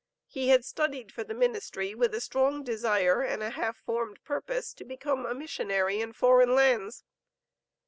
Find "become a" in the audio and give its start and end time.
4.83-5.35